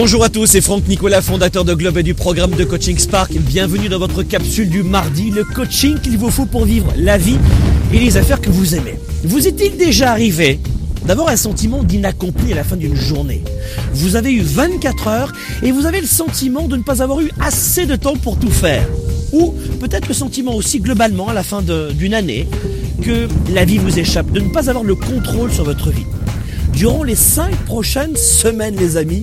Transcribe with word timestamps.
Bonjour 0.00 0.22
à 0.22 0.28
tous, 0.28 0.46
c'est 0.46 0.60
Franck 0.60 0.86
Nicolas, 0.86 1.20
fondateur 1.20 1.64
de 1.64 1.74
Globe 1.74 1.98
et 1.98 2.04
du 2.04 2.14
programme 2.14 2.52
de 2.52 2.62
Coaching 2.62 2.96
Spark. 2.96 3.32
Bienvenue 3.32 3.88
dans 3.88 3.98
votre 3.98 4.22
capsule 4.22 4.70
du 4.70 4.84
mardi, 4.84 5.32
le 5.32 5.42
coaching 5.42 5.98
qu'il 5.98 6.16
vous 6.16 6.30
faut 6.30 6.46
pour 6.46 6.66
vivre 6.66 6.92
la 6.96 7.18
vie 7.18 7.36
et 7.92 7.98
les 7.98 8.16
affaires 8.16 8.40
que 8.40 8.48
vous 8.48 8.76
aimez. 8.76 8.94
Vous 9.24 9.48
est-il 9.48 9.76
déjà 9.76 10.12
arrivé 10.12 10.60
d'avoir 11.04 11.30
un 11.30 11.36
sentiment 11.36 11.82
d'inaccompli 11.82 12.52
à 12.52 12.54
la 12.54 12.62
fin 12.62 12.76
d'une 12.76 12.94
journée? 12.94 13.42
Vous 13.92 14.14
avez 14.14 14.30
eu 14.32 14.40
24 14.40 15.08
heures 15.08 15.32
et 15.64 15.72
vous 15.72 15.84
avez 15.84 16.00
le 16.00 16.06
sentiment 16.06 16.68
de 16.68 16.76
ne 16.76 16.82
pas 16.84 17.02
avoir 17.02 17.20
eu 17.20 17.32
assez 17.40 17.84
de 17.84 17.96
temps 17.96 18.14
pour 18.14 18.38
tout 18.38 18.52
faire. 18.52 18.86
Ou 19.32 19.52
peut-être 19.80 20.06
le 20.06 20.14
sentiment 20.14 20.54
aussi 20.54 20.78
globalement 20.78 21.26
à 21.26 21.32
la 21.32 21.42
fin 21.42 21.60
d'une 21.60 22.14
année 22.14 22.46
que 23.02 23.26
la 23.52 23.64
vie 23.64 23.78
vous 23.78 23.98
échappe, 23.98 24.30
de 24.30 24.38
ne 24.38 24.50
pas 24.50 24.70
avoir 24.70 24.84
le 24.84 24.94
contrôle 24.94 25.50
sur 25.52 25.64
votre 25.64 25.90
vie. 25.90 26.06
Durant 26.72 27.02
les 27.02 27.16
5 27.16 27.52
prochaines 27.64 28.14
semaines, 28.14 28.76
les 28.76 28.96
amis, 28.96 29.22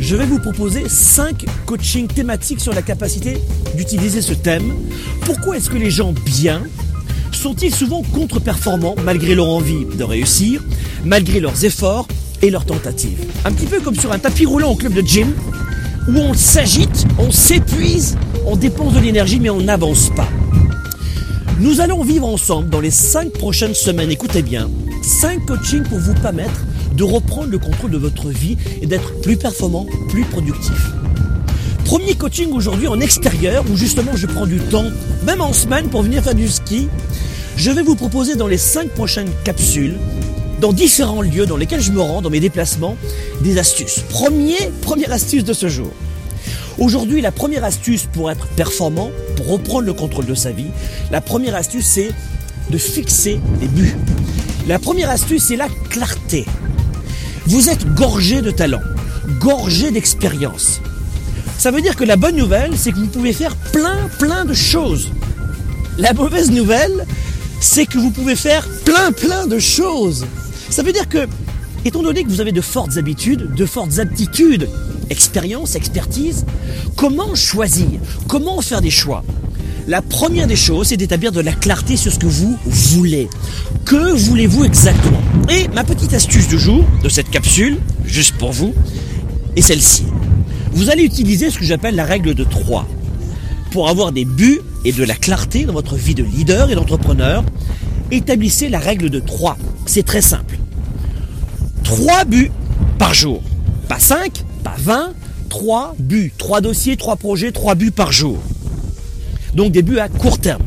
je 0.00 0.16
vais 0.16 0.26
vous 0.26 0.38
proposer 0.38 0.88
5 0.88 1.44
coachings 1.66 2.06
thématiques 2.06 2.60
sur 2.60 2.72
la 2.72 2.82
capacité 2.82 3.38
d'utiliser 3.76 4.22
ce 4.22 4.32
thème. 4.32 4.72
Pourquoi 5.22 5.56
est-ce 5.56 5.70
que 5.70 5.76
les 5.76 5.90
gens 5.90 6.12
bien 6.24 6.62
sont-ils 7.32 7.74
souvent 7.74 8.02
contre-performants 8.02 8.94
malgré 9.04 9.34
leur 9.34 9.48
envie 9.48 9.84
de 9.84 10.04
réussir, 10.04 10.62
malgré 11.04 11.40
leurs 11.40 11.64
efforts 11.64 12.08
et 12.42 12.50
leurs 12.50 12.64
tentatives? 12.64 13.24
Un 13.44 13.52
petit 13.52 13.66
peu 13.66 13.80
comme 13.80 13.96
sur 13.96 14.12
un 14.12 14.18
tapis 14.18 14.46
roulant 14.46 14.70
au 14.72 14.76
club 14.76 14.92
de 14.92 15.02
gym, 15.02 15.32
où 16.08 16.16
on 16.16 16.34
s'agite, 16.34 17.06
on 17.18 17.30
s'épuise, 17.30 18.16
on 18.46 18.56
dépense 18.56 18.94
de 18.94 19.00
l'énergie 19.00 19.40
mais 19.40 19.50
on 19.50 19.60
n'avance 19.60 20.10
pas. 20.14 20.28
Nous 21.60 21.80
allons 21.80 22.04
vivre 22.04 22.26
ensemble 22.26 22.70
dans 22.70 22.80
les 22.80 22.92
5 22.92 23.32
prochaines 23.32 23.74
semaines, 23.74 24.10
écoutez 24.10 24.42
bien, 24.42 24.70
5 25.02 25.44
coachings 25.44 25.82
pour 25.82 25.98
vous 25.98 26.14
permettre 26.14 26.64
de 26.98 27.04
reprendre 27.04 27.48
le 27.48 27.58
contrôle 27.58 27.92
de 27.92 27.96
votre 27.96 28.28
vie 28.28 28.56
et 28.82 28.86
d'être 28.86 29.20
plus 29.20 29.36
performant, 29.36 29.86
plus 30.08 30.24
productif. 30.24 30.90
Premier 31.84 32.16
coaching 32.16 32.52
aujourd'hui 32.52 32.88
en 32.88 32.98
extérieur 32.98 33.64
où 33.70 33.76
justement 33.76 34.16
je 34.16 34.26
prends 34.26 34.46
du 34.46 34.58
temps, 34.58 34.86
même 35.24 35.40
en 35.40 35.52
semaine 35.52 35.88
pour 35.88 36.02
venir 36.02 36.24
faire 36.24 36.34
du 36.34 36.48
ski. 36.48 36.88
Je 37.56 37.70
vais 37.70 37.82
vous 37.82 37.94
proposer 37.94 38.34
dans 38.34 38.48
les 38.48 38.58
5 38.58 38.90
prochaines 38.90 39.30
capsules, 39.44 39.96
dans 40.60 40.72
différents 40.72 41.22
lieux 41.22 41.46
dans 41.46 41.56
lesquels 41.56 41.80
je 41.80 41.92
me 41.92 42.00
rends, 42.00 42.20
dans 42.20 42.30
mes 42.30 42.40
déplacements, 42.40 42.96
des 43.42 43.58
astuces. 43.58 44.00
Premier, 44.10 44.58
première 44.82 45.12
astuce 45.12 45.44
de 45.44 45.52
ce 45.52 45.68
jour. 45.68 45.92
Aujourd'hui, 46.78 47.20
la 47.20 47.30
première 47.30 47.62
astuce 47.62 48.06
pour 48.12 48.28
être 48.28 48.48
performant, 48.48 49.10
pour 49.36 49.46
reprendre 49.46 49.86
le 49.86 49.92
contrôle 49.92 50.26
de 50.26 50.34
sa 50.34 50.50
vie, 50.50 50.70
la 51.12 51.20
première 51.20 51.54
astuce 51.54 51.86
c'est 51.86 52.10
de 52.70 52.78
fixer 52.78 53.40
des 53.60 53.68
buts. 53.68 53.96
La 54.66 54.80
première 54.80 55.10
astuce 55.10 55.44
c'est 55.44 55.56
la 55.56 55.68
clarté. 55.90 56.44
Vous 57.48 57.70
êtes 57.70 57.94
gorgé 57.94 58.42
de 58.42 58.50
talent, 58.50 58.82
gorgé 59.40 59.90
d'expérience. 59.90 60.82
Ça 61.56 61.70
veut 61.70 61.80
dire 61.80 61.96
que 61.96 62.04
la 62.04 62.16
bonne 62.16 62.36
nouvelle, 62.36 62.76
c'est 62.76 62.92
que 62.92 62.98
vous 62.98 63.06
pouvez 63.06 63.32
faire 63.32 63.56
plein, 63.72 64.10
plein 64.18 64.44
de 64.44 64.52
choses. 64.52 65.08
La 65.96 66.12
mauvaise 66.12 66.50
nouvelle, 66.50 67.06
c'est 67.58 67.86
que 67.86 67.96
vous 67.96 68.10
pouvez 68.10 68.36
faire 68.36 68.68
plein, 68.84 69.12
plein 69.12 69.46
de 69.46 69.58
choses. 69.58 70.26
Ça 70.68 70.82
veut 70.82 70.92
dire 70.92 71.08
que, 71.08 71.26
étant 71.86 72.02
donné 72.02 72.22
que 72.22 72.28
vous 72.28 72.42
avez 72.42 72.52
de 72.52 72.60
fortes 72.60 72.98
habitudes, 72.98 73.54
de 73.54 73.64
fortes 73.64 73.98
aptitudes, 73.98 74.68
expérience, 75.08 75.74
expertise, 75.74 76.44
comment 76.96 77.34
choisir? 77.34 77.98
Comment 78.28 78.60
faire 78.60 78.82
des 78.82 78.90
choix? 78.90 79.24
La 79.88 80.02
première 80.02 80.46
des 80.46 80.54
choses, 80.54 80.88
c'est 80.88 80.98
d'établir 80.98 81.32
de 81.32 81.40
la 81.40 81.52
clarté 81.52 81.96
sur 81.96 82.12
ce 82.12 82.18
que 82.18 82.26
vous 82.26 82.58
voulez. 82.66 83.26
Que 83.86 84.12
voulez-vous 84.12 84.64
exactement? 84.64 85.22
Et 85.48 85.66
ma 85.68 85.82
petite 85.82 86.12
astuce 86.12 86.46
du 86.46 86.58
jour, 86.58 86.84
de 87.02 87.08
cette 87.08 87.30
capsule, 87.30 87.78
juste 88.04 88.36
pour 88.36 88.52
vous, 88.52 88.74
est 89.56 89.62
celle-ci. 89.62 90.04
Vous 90.72 90.90
allez 90.90 91.04
utiliser 91.04 91.50
ce 91.50 91.58
que 91.58 91.64
j'appelle 91.64 91.94
la 91.94 92.04
règle 92.04 92.34
de 92.34 92.44
3. 92.44 92.86
Pour 93.70 93.88
avoir 93.88 94.12
des 94.12 94.26
buts 94.26 94.60
et 94.84 94.92
de 94.92 95.04
la 95.04 95.14
clarté 95.14 95.64
dans 95.64 95.72
votre 95.72 95.96
vie 95.96 96.14
de 96.14 96.22
leader 96.22 96.70
et 96.70 96.74
d'entrepreneur, 96.74 97.42
établissez 98.10 98.68
la 98.68 98.80
règle 98.80 99.08
de 99.08 99.20
3. 99.20 99.56
C'est 99.86 100.04
très 100.04 100.20
simple. 100.20 100.58
3 101.84 102.26
buts 102.26 102.52
par 102.98 103.14
jour. 103.14 103.42
Pas 103.88 103.98
5, 103.98 104.44
pas 104.62 104.76
20, 104.78 105.14
3 105.48 105.94
buts. 105.98 106.30
3 106.36 106.60
dossiers, 106.60 106.98
3 106.98 107.16
projets, 107.16 107.52
3 107.52 107.74
buts 107.74 107.90
par 107.90 108.12
jour. 108.12 108.38
Donc 109.54 109.72
des 109.72 109.82
buts 109.82 109.98
à 109.98 110.08
court 110.08 110.38
terme. 110.38 110.62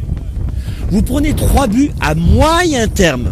Vous 0.90 1.02
prenez 1.02 1.34
trois 1.34 1.68
buts 1.68 1.92
à 2.02 2.16
moyen 2.16 2.88
terme 2.88 3.32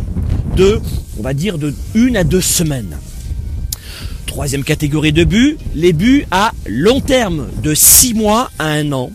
de, 0.56 0.80
on 1.18 1.22
va 1.22 1.34
dire, 1.34 1.58
de 1.58 1.74
une 1.94 2.16
à 2.16 2.24
deux 2.24 2.42
semaines. 2.42 2.98
Troisième 4.26 4.64
catégorie 4.64 5.12
de 5.12 5.24
buts, 5.24 5.58
les 5.76 5.92
buts 5.92 6.26
à 6.32 6.54
long 6.68 7.02
terme, 7.02 7.48
de 7.62 7.74
six 7.74 8.14
mois 8.14 8.52
à 8.60 8.68
un 8.68 8.92
an. 8.92 9.12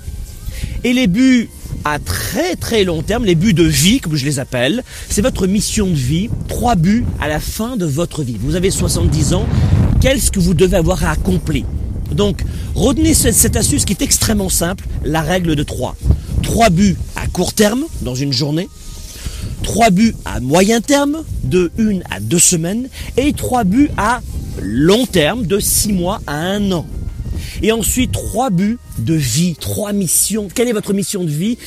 Et 0.82 0.92
les 0.92 1.06
buts 1.06 1.48
à 1.84 1.98
très 1.98 2.56
très 2.56 2.84
long 2.84 3.02
terme, 3.02 3.24
les 3.24 3.34
buts 3.34 3.54
de 3.54 3.62
vie, 3.62 4.00
comme 4.00 4.16
je 4.16 4.24
les 4.24 4.38
appelle, 4.38 4.82
c'est 5.08 5.22
votre 5.22 5.46
mission 5.46 5.86
de 5.86 5.94
vie, 5.94 6.28
trois 6.48 6.74
buts 6.74 7.04
à 7.20 7.28
la 7.28 7.40
fin 7.40 7.76
de 7.76 7.86
votre 7.86 8.22
vie. 8.22 8.36
Vous 8.40 8.56
avez 8.56 8.70
70 8.70 9.34
ans, 9.34 9.46
qu'est-ce 10.00 10.30
que 10.30 10.40
vous 10.40 10.54
devez 10.54 10.76
avoir 10.76 11.04
à 11.04 11.10
accomplir? 11.10 11.64
Donc, 12.12 12.42
retenez 12.75 13.15
cette 13.15 13.56
astuce 13.56 13.84
qui 13.84 13.92
est 13.92 14.03
extrêmement 14.03 14.48
simple, 14.48 14.87
la 15.04 15.22
règle 15.22 15.56
de 15.56 15.62
3. 15.62 15.97
3 16.42 16.70
buts 16.70 16.97
à 17.16 17.26
court 17.26 17.53
terme 17.53 17.84
dans 18.03 18.15
une 18.15 18.32
journée, 18.32 18.69
3 19.62 19.91
buts 19.91 20.14
à 20.25 20.41
moyen 20.41 20.81
terme 20.81 21.25
de 21.43 21.70
1 21.78 22.00
à 22.10 22.20
2 22.20 22.38
semaines 22.38 22.88
et 23.16 23.32
3 23.32 23.64
buts 23.64 23.91
à 23.97 24.20
long 24.60 25.06
terme 25.06 25.47
de 25.47 25.59
6 25.59 25.93
mois 25.93 26.20
à 26.26 26.34
1 26.34 26.70
an. 26.72 26.87
Et 27.62 27.72
ensuite 27.72 28.12
3 28.12 28.50
buts 28.50 28.78
de 28.98 29.14
vie, 29.14 29.56
3 29.59 29.93
missions. 29.93 30.48
Quelle 30.54 30.69
est 30.69 30.72
votre 30.72 30.93
mission 30.93 31.25
de 31.25 31.31
vie? 31.31 31.59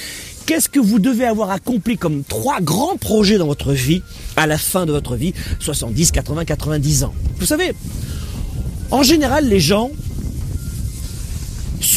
Qu'est-ce 0.45 0.69
que 0.69 0.79
vous 0.79 0.99
devez 0.99 1.25
avoir 1.25 1.51
accompli 1.51 1.97
comme 1.97 2.23
trois 2.23 2.61
grands 2.61 2.95
projets 2.95 3.37
dans 3.37 3.47
votre 3.47 3.73
vie 3.73 4.01
à 4.37 4.47
la 4.47 4.57
fin 4.57 4.85
de 4.85 4.93
votre 4.93 5.17
vie, 5.17 5.33
70, 5.59 6.11
80, 6.11 6.45
90 6.45 7.03
ans 7.03 7.13
Vous 7.37 7.45
savez, 7.45 7.73
en 8.89 9.03
général, 9.03 9.49
les 9.49 9.59
gens 9.59 9.91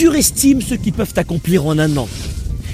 surestiment 0.01 0.63
ce 0.67 0.75
qu'ils 0.77 0.95
peuvent 0.95 1.13
accomplir 1.17 1.67
en 1.67 1.79
un 1.79 1.95
an 1.99 2.09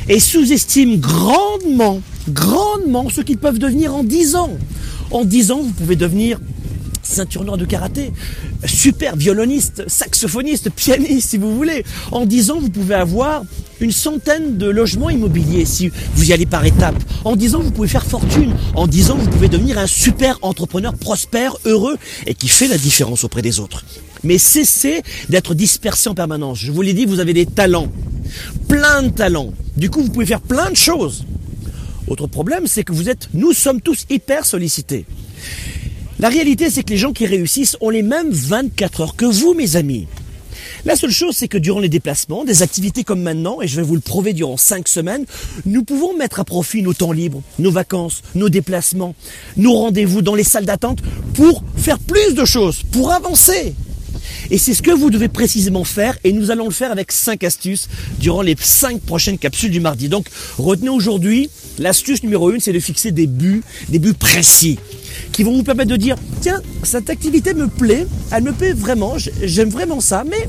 et 0.08 0.20
sous-estiment 0.20 0.96
grandement, 0.96 2.00
grandement 2.28 3.08
ce 3.08 3.20
qu'ils 3.20 3.38
peuvent 3.38 3.58
devenir 3.58 3.96
en 3.96 4.04
10 4.04 4.36
ans. 4.36 4.56
En 5.10 5.24
10 5.24 5.50
ans, 5.50 5.60
vous 5.60 5.72
pouvez 5.72 5.96
devenir 5.96 6.38
ceinture 7.02 7.42
noire 7.42 7.56
de 7.56 7.64
karaté, 7.64 8.12
super 8.64 9.16
violoniste, 9.16 9.82
saxophoniste, 9.88 10.70
pianiste 10.70 11.30
si 11.30 11.36
vous 11.36 11.56
voulez. 11.56 11.84
En 12.12 12.26
10 12.26 12.52
ans, 12.52 12.60
vous 12.60 12.70
pouvez 12.70 12.94
avoir 12.94 13.42
une 13.80 13.90
centaine 13.90 14.56
de 14.56 14.68
logements 14.68 15.10
immobiliers 15.10 15.64
si 15.64 15.90
vous 16.14 16.30
y 16.30 16.32
allez 16.32 16.46
par 16.46 16.64
étapes. 16.64 17.02
En 17.24 17.34
10 17.34 17.56
ans, 17.56 17.60
vous 17.60 17.72
pouvez 17.72 17.88
faire 17.88 18.06
fortune. 18.06 18.54
En 18.76 18.86
10 18.86 19.10
ans, 19.10 19.16
vous 19.16 19.30
pouvez 19.30 19.48
devenir 19.48 19.78
un 19.78 19.88
super 19.88 20.38
entrepreneur 20.42 20.94
prospère, 20.94 21.56
heureux 21.64 21.96
et 22.24 22.34
qui 22.34 22.46
fait 22.46 22.68
la 22.68 22.78
différence 22.78 23.24
auprès 23.24 23.42
des 23.42 23.58
autres. 23.58 23.84
Mais 24.24 24.38
cessez 24.38 25.02
d'être 25.28 25.54
dispersé 25.54 26.08
en 26.08 26.14
permanence. 26.14 26.58
Je 26.58 26.72
vous 26.72 26.82
l'ai 26.82 26.94
dit, 26.94 27.04
vous 27.04 27.20
avez 27.20 27.32
des 27.32 27.46
talents. 27.46 27.90
Plein 28.68 29.02
de 29.02 29.10
talents. 29.10 29.52
Du 29.76 29.90
coup, 29.90 30.02
vous 30.02 30.10
pouvez 30.10 30.26
faire 30.26 30.40
plein 30.40 30.70
de 30.70 30.76
choses. 30.76 31.24
Autre 32.08 32.26
problème, 32.26 32.66
c'est 32.66 32.84
que 32.84 32.92
vous 32.92 33.08
êtes, 33.08 33.28
nous 33.34 33.52
sommes 33.52 33.80
tous 33.80 34.06
hyper 34.10 34.46
sollicités. 34.46 35.04
La 36.18 36.28
réalité, 36.28 36.70
c'est 36.70 36.82
que 36.82 36.90
les 36.90 36.96
gens 36.96 37.12
qui 37.12 37.26
réussissent 37.26 37.76
ont 37.80 37.90
les 37.90 38.02
mêmes 38.02 38.30
24 38.30 39.00
heures 39.00 39.16
que 39.16 39.26
vous, 39.26 39.54
mes 39.54 39.76
amis. 39.76 40.06
La 40.84 40.96
seule 40.96 41.10
chose, 41.10 41.36
c'est 41.36 41.48
que 41.48 41.58
durant 41.58 41.80
les 41.80 41.88
déplacements, 41.88 42.44
des 42.44 42.62
activités 42.62 43.04
comme 43.04 43.20
maintenant, 43.20 43.60
et 43.60 43.68
je 43.68 43.76
vais 43.76 43.82
vous 43.82 43.96
le 43.96 44.00
prouver 44.00 44.32
durant 44.32 44.56
5 44.56 44.88
semaines, 44.88 45.24
nous 45.64 45.84
pouvons 45.84 46.16
mettre 46.16 46.40
à 46.40 46.44
profit 46.44 46.82
nos 46.82 46.94
temps 46.94 47.12
libres, 47.12 47.42
nos 47.58 47.70
vacances, 47.70 48.22
nos 48.34 48.48
déplacements, 48.48 49.14
nos 49.56 49.74
rendez-vous 49.74 50.22
dans 50.22 50.34
les 50.34 50.44
salles 50.44 50.64
d'attente 50.64 51.00
pour 51.34 51.62
faire 51.76 51.98
plus 51.98 52.34
de 52.34 52.44
choses, 52.44 52.82
pour 52.92 53.12
avancer. 53.12 53.74
Et 54.50 54.58
c'est 54.58 54.74
ce 54.74 54.82
que 54.82 54.90
vous 54.90 55.10
devez 55.10 55.28
précisément 55.28 55.84
faire 55.84 56.16
et 56.24 56.32
nous 56.32 56.50
allons 56.50 56.66
le 56.66 56.72
faire 56.72 56.92
avec 56.92 57.12
5 57.12 57.44
astuces 57.44 57.88
durant 58.18 58.42
les 58.42 58.56
5 58.58 59.00
prochaines 59.00 59.38
capsules 59.38 59.70
du 59.70 59.80
mardi. 59.80 60.08
Donc 60.08 60.26
retenez 60.58 60.88
aujourd'hui, 60.88 61.50
l'astuce 61.78 62.22
numéro 62.22 62.50
1, 62.50 62.60
c'est 62.60 62.72
de 62.72 62.80
fixer 62.80 63.10
des 63.10 63.26
buts, 63.26 63.62
des 63.88 63.98
buts 63.98 64.14
précis 64.14 64.78
qui 65.32 65.42
vont 65.42 65.54
vous 65.54 65.62
permettre 65.62 65.90
de 65.90 65.96
dire, 65.96 66.16
tiens, 66.40 66.60
cette 66.82 67.10
activité 67.10 67.54
me 67.54 67.68
plaît, 67.68 68.06
elle 68.30 68.42
me 68.42 68.52
plaît 68.52 68.72
vraiment, 68.72 69.16
j'aime 69.42 69.70
vraiment 69.70 70.00
ça, 70.00 70.24
mais 70.24 70.48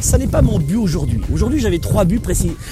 ça 0.00 0.18
n'est 0.18 0.26
pas 0.26 0.42
mon 0.42 0.58
but 0.58 0.76
aujourd'hui. 0.76 1.20
Aujourd'hui, 1.32 1.60
j'avais 1.60 1.78
trois 1.78 2.04
buts 2.04 2.20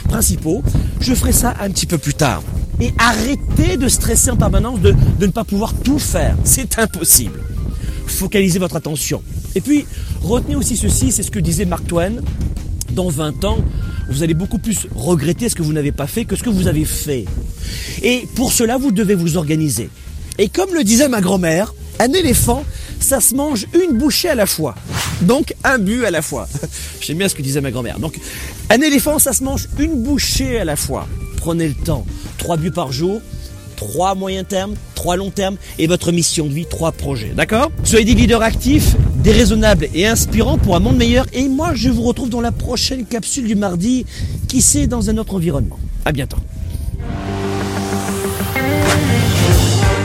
principaux. 0.08 0.62
Je 1.00 1.14
ferai 1.14 1.32
ça 1.32 1.55
un 1.61 1.70
petit 1.70 1.87
peu 1.87 1.96
plus 1.96 2.14
tard. 2.14 2.43
Et 2.81 2.93
arrêtez 2.99 3.76
de 3.76 3.88
stresser 3.88 4.31
en 4.31 4.37
permanence 4.37 4.81
de 4.81 4.94
ne 5.20 5.26
pas 5.26 5.44
pouvoir 5.44 5.75
tout 5.75 5.99
faire. 5.99 6.37
C'est 6.44 6.78
impossible. 6.78 7.40
Focalisez 8.06 8.58
votre 8.58 8.76
attention. 8.76 9.23
Et 9.55 9.61
puis, 9.61 9.87
retenez 10.23 10.56
aussi 10.56 10.76
ceci, 10.76 11.12
c'est 11.12 11.23
ce 11.23 11.31
que 11.31 11.38
disait 11.38 11.64
Mark 11.64 11.87
Twain. 11.87 12.12
Dans 12.93 13.08
20 13.08 13.44
ans, 13.44 13.58
vous 14.08 14.23
allez 14.25 14.35
beaucoup 14.35 14.58
plus 14.58 14.88
regretter 14.94 15.49
ce 15.49 15.55
que 15.55 15.62
vous 15.62 15.73
n'avez 15.73 15.93
pas 15.93 16.08
fait 16.08 16.25
que 16.25 16.35
ce 16.35 16.43
que 16.43 16.50
vous 16.50 16.67
avez 16.67 16.85
fait. 16.85 17.25
Et 18.02 18.26
pour 18.35 18.52
cela, 18.52 18.79
vous 18.79 18.91
devez 18.91 19.14
vous 19.14 19.37
organiser. 19.37 19.88
Et 20.38 20.49
comme 20.49 20.75
le 20.75 20.82
disait 20.82 21.08
ma 21.08 21.20
grand-mère, 21.20 21.75
un 22.00 22.12
éléphant, 22.12 22.64
ça 22.99 23.20
se 23.20 23.35
mange 23.35 23.67
une 23.75 23.99
bouchée 23.99 24.29
à 24.29 24.35
la 24.35 24.47
fois. 24.47 24.75
Donc 25.23 25.55
un 25.64 25.79
but 25.79 26.05
à 26.05 26.11
la 26.11 26.23
fois. 26.23 26.49
J'aime 27.00 27.19
bien 27.19 27.29
ce 27.29 27.35
que 27.35 27.43
disait 27.43 27.61
ma 27.61 27.70
grand-mère. 27.70 27.99
Donc 27.99 28.19
un 28.70 28.81
éléphant, 28.81 29.19
ça 29.19 29.32
se 29.32 29.44
mange 29.44 29.69
une 29.79 30.02
bouchée 30.02 30.58
à 30.58 30.64
la 30.64 30.76
fois. 30.76 31.06
Prenez 31.37 31.69
le 31.69 31.75
temps. 31.75 32.06
Trois 32.38 32.56
buts 32.56 32.70
par 32.70 32.91
jour, 32.91 33.20
trois 33.76 34.14
moyens 34.14 34.47
termes, 34.49 34.75
trois 34.94 35.17
longs 35.17 35.31
termes 35.31 35.56
et 35.79 35.87
votre 35.87 36.11
mission 36.11 36.47
de 36.47 36.52
vie, 36.52 36.67
trois 36.67 36.93
projets. 36.93 37.32
D'accord? 37.37 37.70
Soyez 37.85 38.05
des 38.05 38.14
leaders 38.14 38.43
actifs, 38.43 38.97
déraisonnables 39.22 39.88
et 39.94 40.06
inspirants 40.06 40.58
pour 40.58 40.76
un 40.76 40.81
monde 40.81 40.96
meilleur. 40.96 41.26
Et 41.32 41.49
moi, 41.49 41.72
je 41.75 41.88
vous 41.88 42.02
retrouve 42.02 42.31
dans 42.31 42.40
la 42.40 42.52
prochaine 42.52 43.05
capsule 43.05 43.46
du 43.46 43.55
mardi, 43.55 44.06
qui 44.49 44.62
sait 44.62 44.87
dans 44.87 45.11
un 45.11 45.19
autre 45.19 45.34
environnement. 45.34 45.78
À 46.05 46.12
bientôt. 46.12 46.38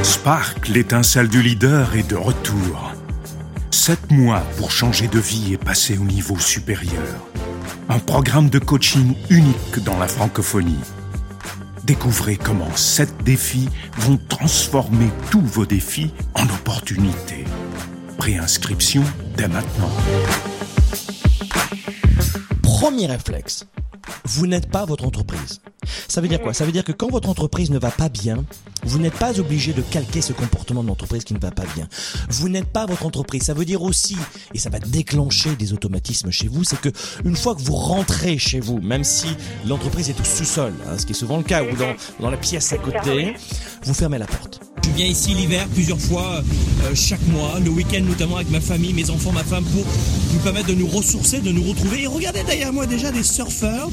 Spark, 0.04 0.68
l'étincelle 0.68 1.30
du 1.30 1.42
leader, 1.42 1.96
est 1.96 2.10
de 2.10 2.16
retour. 2.16 2.94
Sept 3.72 4.12
mois 4.12 4.44
pour 4.58 4.72
changer 4.72 5.08
de 5.08 5.20
vie 5.20 5.54
et 5.54 5.58
passer 5.58 5.98
au 5.98 6.04
niveau 6.04 6.38
supérieur. 6.40 7.28
Un 7.90 8.00
programme 8.00 8.50
de 8.50 8.60
coaching 8.60 9.14
unique 9.30 9.84
dans 9.84 9.98
la 10.00 10.08
francophonie. 10.08 10.80
Découvrez 11.84 12.36
comment 12.36 12.76
sept 12.76 13.14
défis 13.24 13.70
vont 13.98 14.20
transformer 14.28 15.10
tous 15.30 15.42
vos 15.42 15.68
défis 15.68 16.12
en 16.34 16.44
opportunités. 16.44 17.46
Préinscription 18.26 19.04
dès 19.38 19.48
maintenant. 19.48 19.92
Premier 22.64 23.06
réflexe, 23.06 23.68
vous 24.24 24.48
n'êtes 24.48 24.68
pas 24.68 24.84
votre 24.84 25.06
entreprise. 25.06 25.62
Ça 26.08 26.22
veut 26.22 26.28
dire 26.28 26.42
quoi? 26.42 26.52
Ça 26.52 26.66
veut 26.66 26.72
dire 26.72 26.84
que 26.84 26.92
quand 26.92 27.12
votre 27.12 27.30
entreprise 27.30 27.70
ne 27.70 27.78
va 27.78 27.92
pas 27.92 28.10
bien, 28.10 28.44
vous 28.82 28.98
n'êtes 28.98 29.14
pas 29.14 29.40
obligé 29.40 29.74
de 29.74 29.84
calquer 29.84 30.24
ce 30.24 30.34
comportement 30.34 30.84
d'entreprise 30.84 31.24
qui 31.24 31.36
ne 31.36 31.40
va 31.40 31.52
pas 31.52 31.66
bien. 31.76 31.88
Vous 32.32 32.50
n'êtes 32.50 32.66
pas 32.66 32.88
votre 32.88 33.06
entreprise. 33.06 33.44
Ça 33.44 33.54
veut 33.54 33.64
dire 33.64 33.84
aussi, 33.84 34.18
et 34.56 34.58
ça 34.58 34.72
va 34.72 34.80
déclencher 34.80 35.56
des 35.56 35.74
automatismes 35.74 36.32
chez 36.32 36.48
vous, 36.48 36.64
c'est 36.64 36.82
que 36.82 36.90
une 37.26 37.36
fois 37.36 37.54
que 37.54 37.62
vous 37.62 37.76
rentrez 37.76 38.40
chez 38.40 38.60
vous, 38.60 38.80
même 38.82 39.04
si 39.04 39.28
l'entreprise 39.68 40.10
est 40.10 40.20
au 40.20 40.24
sous-sol, 40.24 40.74
hein, 40.88 40.98
ce 40.98 41.06
qui 41.06 41.12
est 41.12 41.16
souvent 41.16 41.38
le 41.38 41.44
cas, 41.44 41.62
ou 41.62 41.76
dans 42.20 42.32
la 42.32 42.38
pièce 42.38 42.74
à 42.74 42.80
côté, 42.80 43.36
vous 43.84 43.94
fermez 43.94 44.18
la 44.18 44.26
porte. 44.26 44.65
Je 44.96 45.02
viens 45.02 45.12
ici 45.12 45.34
l'hiver 45.34 45.68
plusieurs 45.74 46.00
fois, 46.00 46.42
euh, 46.86 46.96
chaque 46.96 47.28
mois, 47.28 47.60
le 47.60 47.70
week-end 47.70 48.02
notamment 48.08 48.38
avec 48.38 48.50
ma 48.50 48.62
famille, 48.62 48.94
mes 48.94 49.10
enfants, 49.10 49.34
ma 49.34 49.44
femme, 49.44 49.66
pour 49.66 49.84
nous 50.34 50.40
permettre 50.40 50.68
de 50.68 50.74
nous 50.74 50.88
ressourcer, 50.88 51.42
de 51.42 51.52
nous 51.52 51.64
retrouver. 51.64 52.04
Et 52.04 52.08
regardez 52.08 52.44
derrière 52.44 52.72
moi 52.72 52.86
déjà 52.86 53.12
des 53.12 53.24
surfeurs. 53.24 53.90